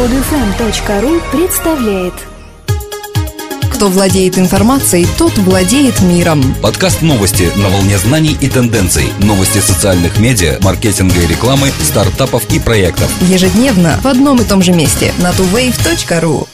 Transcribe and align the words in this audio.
Подфм.ру 0.00 1.20
представляет 1.30 2.14
Кто 3.70 3.88
владеет 3.88 4.38
информацией, 4.38 5.06
тот 5.18 5.36
владеет 5.36 6.00
миром. 6.00 6.42
Подкаст 6.62 7.02
новости 7.02 7.50
на 7.56 7.68
волне 7.68 7.98
знаний 7.98 8.34
и 8.40 8.48
тенденций. 8.48 9.04
Новости 9.18 9.58
социальных 9.58 10.18
медиа, 10.18 10.56
маркетинга 10.62 11.20
и 11.20 11.26
рекламы, 11.26 11.68
стартапов 11.82 12.50
и 12.50 12.58
проектов. 12.58 13.10
Ежедневно 13.28 14.00
в 14.02 14.06
одном 14.06 14.40
и 14.40 14.44
том 14.44 14.62
же 14.62 14.72
месте 14.72 15.12
на 15.18 15.32
tuwave.ru. 15.32 16.48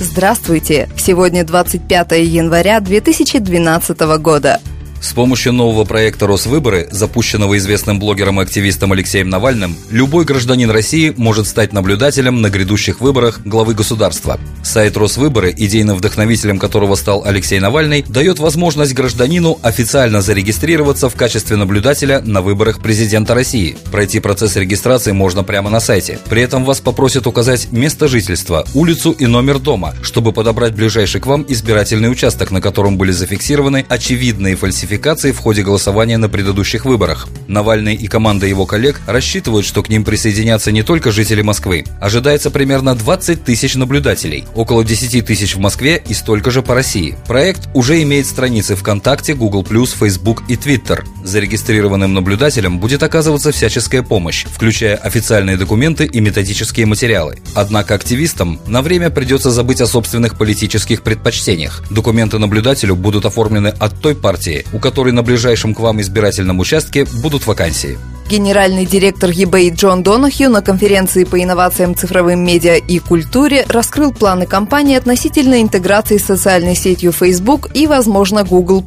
Здравствуйте! 0.00 0.88
Сегодня 0.96 1.44
25 1.44 2.12
января 2.26 2.80
2012 2.80 4.00
года. 4.18 4.60
С 5.04 5.12
помощью 5.12 5.52
нового 5.52 5.84
проекта 5.84 6.26
«Росвыборы», 6.26 6.88
запущенного 6.90 7.58
известным 7.58 7.98
блогером 7.98 8.40
и 8.40 8.42
активистом 8.42 8.90
Алексеем 8.92 9.28
Навальным, 9.28 9.76
любой 9.90 10.24
гражданин 10.24 10.70
России 10.70 11.12
может 11.18 11.46
стать 11.46 11.74
наблюдателем 11.74 12.40
на 12.40 12.48
грядущих 12.48 13.02
выборах 13.02 13.42
главы 13.44 13.74
государства. 13.74 14.40
Сайт 14.62 14.96
«Росвыборы», 14.96 15.52
идейным 15.54 15.98
вдохновителем 15.98 16.58
которого 16.58 16.94
стал 16.94 17.22
Алексей 17.22 17.60
Навальный, 17.60 18.02
дает 18.08 18.38
возможность 18.38 18.94
гражданину 18.94 19.58
официально 19.62 20.22
зарегистрироваться 20.22 21.10
в 21.10 21.16
качестве 21.16 21.56
наблюдателя 21.56 22.22
на 22.22 22.40
выборах 22.40 22.80
президента 22.80 23.34
России. 23.34 23.76
Пройти 23.92 24.20
процесс 24.20 24.56
регистрации 24.56 25.12
можно 25.12 25.44
прямо 25.44 25.68
на 25.68 25.80
сайте. 25.80 26.18
При 26.30 26.40
этом 26.40 26.64
вас 26.64 26.80
попросят 26.80 27.26
указать 27.26 27.70
место 27.72 28.08
жительства, 28.08 28.66
улицу 28.72 29.10
и 29.10 29.26
номер 29.26 29.58
дома, 29.58 29.94
чтобы 30.00 30.32
подобрать 30.32 30.74
ближайший 30.74 31.20
к 31.20 31.26
вам 31.26 31.44
избирательный 31.46 32.10
участок, 32.10 32.50
на 32.50 32.62
котором 32.62 32.96
были 32.96 33.12
зафиксированы 33.12 33.84
очевидные 33.90 34.56
фальсификации 34.56 34.93
фальсификаций 34.94 35.32
в 35.32 35.38
ходе 35.38 35.62
голосования 35.62 36.18
на 36.18 36.28
предыдущих 36.28 36.84
выборах. 36.84 37.28
Навальный 37.48 37.94
и 37.94 38.06
команда 38.06 38.46
его 38.46 38.64
коллег 38.64 39.00
рассчитывают, 39.06 39.66
что 39.66 39.82
к 39.82 39.88
ним 39.88 40.04
присоединятся 40.04 40.70
не 40.70 40.82
только 40.82 41.10
жители 41.10 41.42
Москвы. 41.42 41.84
Ожидается 42.00 42.50
примерно 42.50 42.94
20 42.94 43.44
тысяч 43.44 43.74
наблюдателей, 43.74 44.44
около 44.54 44.84
10 44.84 45.26
тысяч 45.26 45.56
в 45.56 45.58
Москве 45.58 46.02
и 46.08 46.14
столько 46.14 46.50
же 46.50 46.62
по 46.62 46.74
России. 46.74 47.16
Проект 47.26 47.68
уже 47.74 48.02
имеет 48.02 48.26
страницы 48.26 48.76
ВКонтакте, 48.76 49.34
Google+, 49.34 49.64
Facebook 49.64 50.44
и 50.48 50.54
Twitter. 50.54 51.04
Зарегистрированным 51.24 52.14
наблюдателям 52.14 52.78
будет 52.78 53.02
оказываться 53.02 53.50
всяческая 53.50 54.02
помощь, 54.02 54.46
включая 54.46 54.96
официальные 54.96 55.56
документы 55.56 56.04
и 56.04 56.20
методические 56.20 56.86
материалы. 56.86 57.38
Однако 57.54 57.94
активистам 57.94 58.60
на 58.66 58.80
время 58.80 59.10
придется 59.10 59.50
забыть 59.50 59.80
о 59.80 59.86
собственных 59.86 60.38
политических 60.38 61.02
предпочтениях. 61.02 61.82
Документы 61.90 62.38
наблюдателю 62.38 62.94
будут 62.94 63.26
оформлены 63.26 63.68
от 63.68 64.00
той 64.00 64.14
партии, 64.14 64.64
у 64.72 64.78
которой 64.84 65.14
на 65.14 65.22
ближайшем 65.22 65.74
к 65.74 65.80
вам 65.80 66.02
избирательном 66.02 66.60
участке 66.60 67.06
будут 67.06 67.46
вакансии. 67.46 67.98
Генеральный 68.28 68.86
директор 68.86 69.28
eBay 69.28 69.74
Джон 69.74 70.02
Донахью 70.02 70.48
на 70.48 70.62
конференции 70.62 71.24
по 71.24 71.42
инновациям 71.42 71.94
цифровым 71.94 72.42
медиа 72.42 72.76
и 72.76 72.98
культуре 72.98 73.66
раскрыл 73.68 74.12
планы 74.12 74.46
компании 74.46 74.96
относительно 74.96 75.60
интеграции 75.60 76.16
с 76.16 76.24
социальной 76.24 76.74
сетью 76.74 77.12
Facebook 77.12 77.68
и, 77.74 77.86
возможно, 77.86 78.42
Google+. 78.42 78.82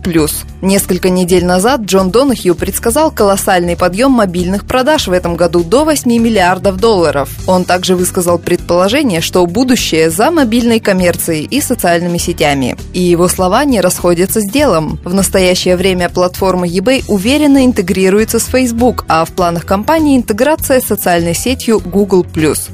Несколько 0.64 1.10
недель 1.10 1.46
назад 1.46 1.82
Джон 1.82 2.10
Донахью 2.10 2.56
предсказал 2.56 3.12
колоссальный 3.12 3.78
подъем 3.78 4.12
мобильных 4.12 4.66
продаж 4.66 5.08
в 5.08 5.12
этом 5.12 5.36
году 5.36 5.64
до 5.64 5.86
8 5.86 6.10
миллиардов 6.12 6.78
долларов. 6.78 7.30
Он 7.46 7.64
также 7.64 7.96
высказал 7.96 8.40
предположение, 8.40 9.22
что 9.22 9.46
будущее 9.46 10.10
за 10.10 10.32
мобильной 10.32 10.80
коммерцией 10.80 11.46
и 11.46 11.62
социальными 11.62 12.18
сетями. 12.18 12.76
И 12.94 13.04
его 13.04 13.28
слова 13.28 13.66
не 13.66 13.82
расходятся 13.82 14.42
с 14.42 14.52
делом. 14.52 15.00
В 15.04 15.14
настоящее 15.14 15.78
время 15.78 16.10
платформа 16.10 16.68
eBay 16.68 17.04
уверенно 17.08 17.64
интегрируется 17.64 18.40
с 18.40 18.46
Facebook, 18.46 19.06
а 19.08 19.27
в 19.28 19.34
планах 19.34 19.66
компании 19.66 20.18
интеграция 20.18 20.80
с 20.80 20.86
социальной 20.86 21.36
сетью 21.36 21.80
Google+. 21.80 22.26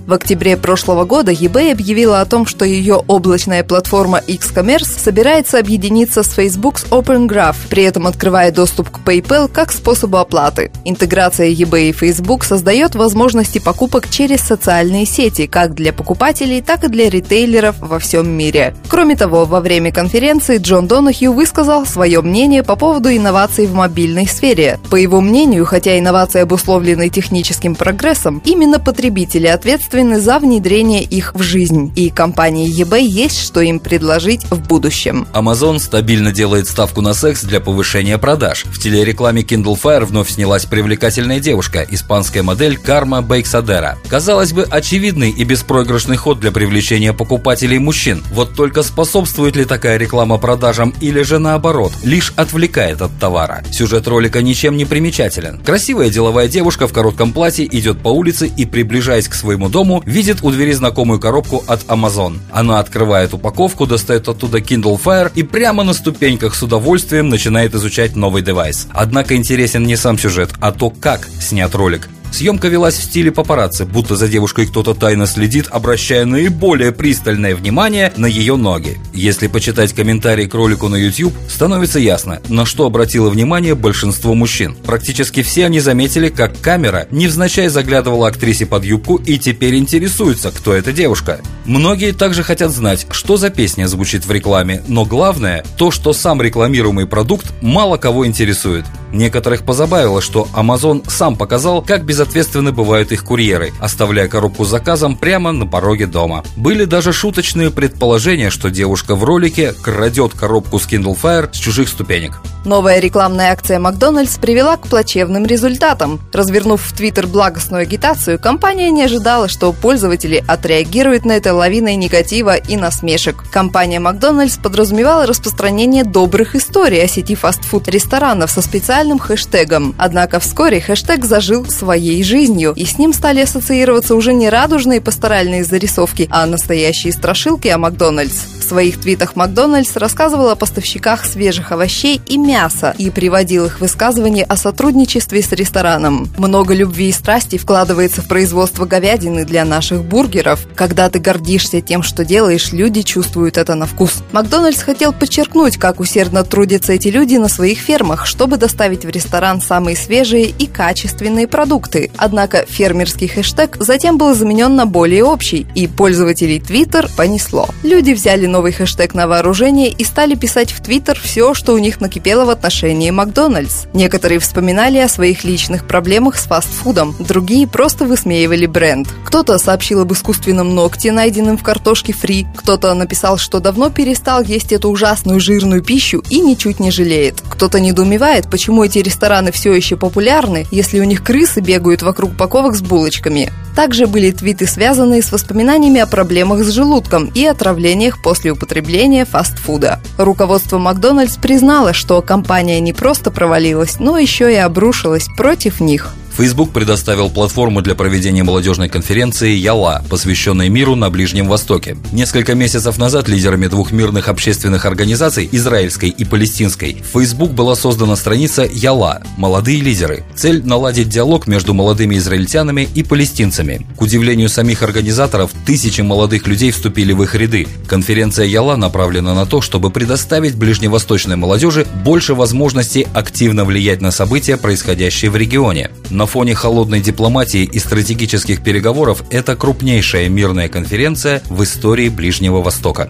В 0.08 0.14
октябре 0.14 0.56
прошлого 0.56 1.06
года 1.06 1.32
eBay 1.32 1.72
объявила 1.72 2.22
о 2.22 2.26
том, 2.26 2.46
что 2.46 2.66
ее 2.66 3.04
облачная 3.08 3.64
платформа 3.64 4.20
X-Commerce 4.20 5.00
собирается 5.00 5.60
объединиться 5.60 6.24
с 6.24 6.32
Facebook 6.32 6.78
с 6.78 6.86
Open 6.86 7.28
Graph, 7.28 7.56
при 7.70 7.84
этом 7.84 8.08
открывая 8.08 8.52
доступ 8.52 8.90
к 8.90 9.00
PayPal 9.00 9.48
как 9.52 9.72
способу 9.72 10.18
оплаты. 10.18 10.72
Интеграция 10.86 11.50
eBay 11.50 11.90
и 11.90 11.92
Facebook 11.92 12.44
создает 12.44 12.96
возможности 12.96 13.60
покупок 13.60 14.10
через 14.10 14.42
социальные 14.42 15.06
сети 15.06 15.48
как 15.48 15.74
для 15.74 15.92
покупателей, 15.92 16.62
так 16.62 16.84
и 16.84 16.88
для 16.88 17.10
ритейлеров 17.10 17.78
во 17.80 18.00
всем 18.00 18.30
мире. 18.30 18.76
Кроме 18.88 19.16
того, 19.16 19.46
во 19.46 19.60
время 19.60 19.92
конференции 19.92 20.58
Джон 20.58 20.88
Донахью 20.88 21.34
высказал 21.34 21.86
свое 21.86 22.22
мнение 22.22 22.64
по 22.64 22.76
поводу 22.76 23.10
инноваций 23.10 23.66
в 23.66 23.74
мобильной 23.74 24.28
сфере. 24.28 24.80
По 24.90 24.96
его 24.96 25.20
мнению, 25.20 25.66
хотя 25.66 25.98
инновации 25.98 26.43
обусловлены 26.44 27.10
техническим 27.10 27.76
прогрессом, 27.76 28.42
именно 28.46 28.80
потребители 28.80 29.48
ответственны 29.48 30.20
за 30.20 30.40
внедрение 30.40 31.04
их 31.04 31.34
в 31.34 31.42
жизнь, 31.42 31.92
и 31.96 32.10
компании 32.10 32.72
eBay 32.82 33.04
есть 33.04 33.40
что 33.40 33.62
им 33.62 33.80
предложить 33.80 34.46
в 34.50 34.68
будущем. 34.68 35.28
Amazon 35.34 35.80
стабильно 35.80 36.32
делает 36.32 36.68
ставку 36.68 37.02
на 37.02 37.14
секс 37.14 37.44
для 37.44 37.60
повышения 37.60 38.18
продаж. 38.18 38.66
В 38.66 38.80
телерекламе 38.80 39.42
Kindle 39.42 39.80
Fire 39.82 40.06
вновь 40.06 40.30
снялась 40.30 40.66
привлекательная 40.66 41.40
девушка, 41.40 41.86
испанская 41.90 42.44
модель 42.44 42.78
Карма 42.78 43.22
Бейксадера. 43.22 43.98
Казалось 44.08 44.54
бы, 44.54 44.64
очевидный 44.64 45.32
и 45.32 45.44
беспроигрышный 45.44 46.18
ход 46.18 46.40
для 46.40 46.52
привлечения 46.52 47.14
покупателей 47.14 47.80
мужчин. 47.80 48.24
Вот 48.32 48.56
только 48.56 48.84
способствует 48.84 49.56
ли 49.56 49.66
такая 49.66 49.98
реклама 49.98 50.38
продажам 50.38 50.94
или 51.02 51.22
же 51.22 51.40
наоборот, 51.40 51.94
лишь 52.04 52.34
отвлекает 52.36 53.02
от 53.02 53.12
товара. 53.20 53.64
Сюжет 53.72 54.08
ролика 54.08 54.42
ничем 54.42 54.78
не 54.78 54.86
примечателен. 54.86 55.60
Красивая 55.64 56.10
деловая 56.10 56.33
Деловая 56.34 56.50
девушка 56.50 56.88
в 56.88 56.94
коротком 56.94 57.32
платье 57.32 57.64
идет 57.64 58.00
по 58.00 58.08
улице 58.08 58.48
и, 58.48 58.66
приближаясь 58.66 59.28
к 59.28 59.36
своему 59.36 59.70
дому, 59.70 60.02
видит 60.08 60.40
у 60.42 60.50
двери 60.50 60.72
знакомую 60.72 61.20
коробку 61.20 61.64
от 61.68 61.84
Amazon. 61.84 62.40
Она 62.52 62.80
открывает 62.80 63.36
упаковку, 63.36 63.86
достает 63.86 64.28
оттуда 64.28 64.58
Kindle 64.58 65.00
Fire 65.00 65.32
и 65.36 65.44
прямо 65.44 65.84
на 65.84 65.94
ступеньках 65.94 66.56
с 66.56 66.64
удовольствием 66.64 67.30
начинает 67.30 67.76
изучать 67.76 68.16
новый 68.16 68.42
девайс. 68.42 68.88
Однако 68.94 69.36
интересен 69.36 69.84
не 69.84 69.96
сам 69.96 70.18
сюжет, 70.18 70.50
а 70.60 70.72
то, 70.72 70.90
как 70.90 71.30
снят 71.40 71.76
ролик. 71.76 72.10
Съемка 72.34 72.68
велась 72.68 72.98
в 72.98 73.04
стиле 73.04 73.32
папарацци, 73.32 73.86
будто 73.86 74.16
за 74.16 74.28
девушкой 74.28 74.66
кто-то 74.66 74.96
тайно 74.96 75.28
следит, 75.28 75.68
обращая 75.70 76.26
наиболее 76.26 76.92
пристальное 76.92 77.56
внимание 77.56 78.12
на 78.18 78.26
ее 78.26 78.56
ноги. 78.56 78.98
Если 79.14 79.46
почитать 79.46 79.94
комментарии 79.94 80.48
к 80.48 80.54
ролику 80.56 80.88
на 80.88 80.96
YouTube, 80.96 81.36
становится 81.48 82.00
ясно, 82.00 82.42
на 82.50 82.66
что 82.66 82.88
обратило 82.88 83.30
внимание 83.30 83.76
большинство 83.76 84.34
мужчин. 84.34 84.76
Практически 84.84 85.44
все 85.44 85.68
они 85.68 85.80
заметили, 85.80 86.30
как 86.30 86.60
камера 86.60 87.08
невзначай 87.12 87.68
заглядывала 87.68 88.30
актрисе 88.30 88.66
под 88.66 88.84
юбку 88.84 89.18
и 89.18 89.38
теперь 89.38 89.76
интересуются, 89.76 90.50
кто 90.50 90.74
эта 90.74 90.92
девушка. 90.92 91.40
Многие 91.66 92.14
также 92.14 92.42
хотят 92.42 92.72
знать, 92.72 93.06
что 93.12 93.38
за 93.38 93.52
песня 93.52 93.86
звучит 93.86 94.26
в 94.26 94.32
рекламе, 94.32 94.82
но 94.88 95.06
главное, 95.06 95.64
то, 95.78 95.92
что 95.92 96.14
сам 96.14 96.42
рекламируемый 96.42 97.06
продукт 97.06 97.54
мало 97.62 97.98
кого 97.98 98.26
интересует. 98.26 98.86
Некоторых 99.14 99.64
позабавило, 99.64 100.22
что 100.22 100.48
Amazon 100.56 101.08
сам 101.08 101.36
показал, 101.36 101.84
как 101.84 102.04
безответственны 102.04 102.72
бывают 102.72 103.12
их 103.12 103.24
курьеры, 103.24 103.72
оставляя 103.80 104.28
коробку 104.28 104.66
с 104.66 104.70
заказом 104.70 105.16
прямо 105.16 105.52
на 105.52 105.68
пороге 105.68 106.08
дома. 106.08 106.44
Были 106.58 106.86
даже 106.86 107.14
шуточные 107.14 107.70
предположения, 107.70 108.50
что 108.50 108.72
девушка 108.72 109.16
в 109.16 109.24
ролике 109.24 109.74
крадет 109.74 110.34
коробку 110.34 110.80
с 110.80 110.88
Kindle 110.88 111.16
Fire 111.16 111.50
с 111.54 111.58
чужих 111.58 111.90
ступенек. 111.90 112.42
Новая 112.66 113.00
рекламная 113.00 113.52
акция 113.52 113.78
Макдональдс 113.78 114.38
привела 114.38 114.78
к 114.78 114.88
плачевным 114.88 115.46
результатам. 115.46 116.20
Развернув 116.32 116.82
в 116.82 116.94
Твиттер 116.94 117.28
благостную 117.28 117.82
агитацию, 117.82 118.40
компания 118.40 118.90
не 118.90 119.04
ожидала, 119.04 119.48
что 119.48 119.74
пользователи 119.74 120.44
отреагируют 120.48 121.26
на 121.26 121.34
это 121.34 121.54
лавиной 121.54 121.98
негатива 121.98 122.56
и 122.56 122.78
насмешек. 122.78 123.44
Компания 123.52 124.00
Макдональдс 124.00 124.58
подразумевала 124.58 125.28
распространение 125.28 126.04
добрых 126.04 126.56
историй 126.56 127.04
о 127.04 127.08
сети 127.08 127.36
фастфуд-ресторанов 127.36 128.50
со 128.50 128.62
специальным 129.04 129.20
хэштегом. 129.20 129.96
Однако 129.98 130.40
вскоре 130.40 130.80
хэштег 130.80 131.26
зажил 131.26 131.70
своей 131.70 132.24
жизнью, 132.24 132.74
и 132.76 132.86
с 132.86 132.98
ним 132.98 133.12
стали 133.12 133.42
ассоциироваться 133.42 134.16
уже 134.16 134.34
не 134.34 134.50
радужные 134.50 135.02
пасторальные 135.02 135.66
зарисовки, 135.66 136.28
а 136.32 136.46
настоящие 136.46 137.12
страшилки 137.12 137.68
о 137.68 137.78
Макдональдс. 137.78 138.54
В 138.60 138.64
своих 138.64 139.00
твитах 139.02 139.36
Макдональдс 139.36 139.98
рассказывал 139.98 140.50
о 140.50 140.56
поставщиках 140.56 141.26
свежих 141.26 141.74
овощей 141.74 142.22
и 142.26 142.38
мяса 142.38 142.96
и 142.98 143.10
приводил 143.10 143.66
их 143.66 143.82
высказывания 143.82 144.46
о 144.46 144.56
сотрудничестве 144.56 145.42
с 145.42 145.52
рестораном. 145.52 146.30
Много 146.38 146.74
любви 146.74 147.10
и 147.10 147.12
страсти 147.12 147.58
вкладывается 147.58 148.22
в 148.22 148.28
производство 148.28 148.86
говядины 148.86 149.44
для 149.44 149.66
наших 149.66 150.04
бургеров. 150.04 150.66
Когда 150.76 151.10
ты 151.10 151.20
гордишься 151.20 151.82
тем, 151.82 152.04
что 152.04 152.24
делаешь, 152.24 152.72
люди 152.72 153.02
чувствуют 153.02 153.58
это 153.58 153.76
на 153.76 153.86
вкус. 153.86 154.24
Макдональдс 154.32 154.82
хотел 154.82 155.12
подчеркнуть, 155.12 155.76
как 155.76 156.00
усердно 156.00 156.46
трудятся 156.46 156.94
эти 156.94 157.10
люди 157.10 157.36
на 157.36 157.50
своих 157.50 157.80
фермах, 157.80 158.26
чтобы 158.26 158.56
доставить 158.56 158.93
доставить 158.94 159.06
в 159.06 159.10
ресторан 159.10 159.62
самые 159.62 159.96
свежие 159.96 160.46
и 160.46 160.68
качественные 160.68 161.48
продукты. 161.48 162.12
Однако 162.18 162.66
фермерский 162.68 163.28
хэштег 163.28 163.78
затем 163.80 164.18
был 164.18 164.34
заменен 164.36 164.76
на 164.76 164.86
более 164.86 165.24
общий, 165.24 165.66
и 165.76 165.88
пользователей 165.88 166.60
Twitter 166.60 167.10
понесло. 167.16 167.68
Люди 167.84 168.12
взяли 168.12 168.46
новый 168.46 168.72
хэштег 168.72 169.14
на 169.14 169.28
вооружение 169.28 169.90
и 169.90 170.04
стали 170.04 170.36
писать 170.36 170.72
в 170.72 170.82
Twitter 170.82 171.18
все, 171.20 171.54
что 171.54 171.74
у 171.74 171.78
них 171.78 172.02
накипело 172.02 172.46
в 172.46 172.50
отношении 172.50 173.12
Макдональдс. 173.12 173.86
Некоторые 173.94 174.40
вспоминали 174.40 175.00
о 175.00 175.10
своих 175.10 175.44
личных 175.44 175.88
проблемах 175.88 176.38
с 176.38 176.44
фастфудом, 176.44 177.16
другие 177.20 177.68
просто 177.68 178.06
высмеивали 178.06 178.66
бренд. 178.66 179.08
Кто-то 179.26 179.58
сообщил 179.58 180.02
об 180.02 180.14
искусственном 180.14 180.76
ногте, 180.76 181.12
найденном 181.12 181.58
в 181.58 181.64
картошке 181.64 182.14
фри, 182.14 182.46
кто-то 182.56 182.94
написал, 182.94 183.38
что 183.38 183.60
давно 183.60 183.90
перестал 183.90 184.44
есть 184.44 184.72
эту 184.72 184.90
ужасную 184.90 185.40
жирную 185.40 185.82
пищу 185.82 186.24
и 186.30 186.40
ничуть 186.40 186.80
не 186.80 186.92
жалеет. 186.92 187.42
Кто-то 187.64 187.80
недоумевает, 187.80 188.50
почему 188.50 188.84
эти 188.84 189.00
рестораны 189.00 189.54
все 189.54 189.72
еще 189.72 189.96
популярны, 189.96 190.68
если 190.70 191.00
у 191.00 191.06
них 191.06 191.24
крысы 191.24 191.62
бегают 191.62 192.02
вокруг 192.02 192.32
упаковок 192.32 192.76
с 192.76 192.82
булочками. 192.82 193.54
Также 193.74 194.06
были 194.06 194.32
твиты, 194.32 194.68
связанные 194.68 195.22
с 195.22 195.32
воспоминаниями 195.32 196.02
о 196.02 196.06
проблемах 196.06 196.66
с 196.66 196.72
желудком 196.72 197.32
и 197.34 197.46
отравлениях 197.46 198.22
после 198.22 198.52
употребления 198.52 199.24
фастфуда. 199.24 200.02
Руководство 200.18 200.78
Макдональдс 200.78 201.38
признало, 201.38 201.94
что 201.94 202.22
компания 202.22 202.82
не 202.82 202.92
просто 202.92 203.32
провалилась, 203.32 203.98
но 203.98 204.18
еще 204.18 204.52
и 204.52 204.58
обрушилась 204.58 205.30
против 205.38 205.80
них. 205.80 206.14
Facebook 206.36 206.72
предоставил 206.72 207.30
платформу 207.30 207.84
для 207.84 207.94
проведения 207.94 208.42
молодежной 208.44 208.90
конференции 208.90 209.52
«Яла», 209.52 210.04
посвященной 210.10 210.68
миру 210.68 210.96
на 210.96 211.12
Ближнем 211.12 211.48
Востоке. 211.48 211.96
Несколько 212.12 212.56
месяцев 212.56 212.98
назад 212.98 213.28
лидерами 213.28 213.68
двух 213.68 213.92
мирных 213.92 214.28
общественных 214.28 214.86
организаций, 214.86 215.48
израильской 215.52 216.10
и 216.10 216.26
палестинской, 216.26 217.04
в 217.04 217.20
Facebook 217.20 217.52
была 217.52 217.76
создана 217.76 218.16
страница 218.16 218.68
«Яла»– 218.72 219.22
«Молодые 219.38 219.82
лидеры». 219.82 220.24
Цель– 220.36 220.64
наладить 220.66 221.10
диалог 221.10 221.46
между 221.46 221.76
молодыми 221.76 222.16
израильтянами 222.16 222.90
и 222.96 223.04
палестинцами. 223.04 223.86
К 223.96 224.02
удивлению 224.02 224.50
самих 224.50 224.82
организаторов, 224.82 225.52
тысячи 225.68 226.02
молодых 226.02 226.48
людей 226.48 226.72
вступили 226.72 227.14
в 227.14 227.22
их 227.22 227.36
ряды. 227.36 227.68
Конференция 227.88 228.48
«Яла» 228.48 228.76
направлена 228.76 229.36
на 229.36 229.46
то, 229.46 229.62
чтобы 229.62 229.92
предоставить 229.92 230.56
ближневосточной 230.56 231.36
молодежи 231.36 231.86
больше 232.04 232.34
возможностей 232.34 233.06
активно 233.14 233.66
влиять 233.66 234.02
на 234.02 234.10
события, 234.10 234.58
происходящие 234.58 235.30
в 235.30 235.36
регионе. 235.36 235.92
На 236.24 236.28
фоне 236.28 236.56
холодной 236.56 237.02
дипломатии 237.02 237.66
и 237.66 237.80
стратегических 237.80 238.64
переговоров 238.64 239.26
это 239.30 239.58
крупнейшая 239.58 240.30
мирная 240.30 240.70
конференция 240.70 241.44
в 241.50 241.62
истории 241.66 242.08
Ближнего 242.08 242.62
Востока. 242.62 243.10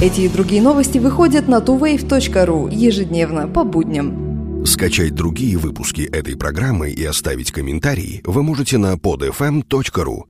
Эти 0.00 0.20
и 0.20 0.28
другие 0.28 0.62
новости 0.62 0.98
выходят 0.98 1.48
на 1.48 1.56
tuwave.ru 1.56 2.72
ежедневно 2.72 3.48
по 3.48 3.64
будням. 3.64 4.64
Скачать 4.64 5.16
другие 5.16 5.58
выпуски 5.58 6.02
этой 6.02 6.36
программы 6.36 6.90
и 6.90 7.04
оставить 7.04 7.50
комментарии 7.50 8.22
вы 8.24 8.44
можете 8.44 8.78
на 8.78 8.94
podfm.ru. 8.94 10.22